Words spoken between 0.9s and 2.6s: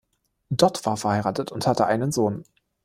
verheiratet und hatte einen Sohn.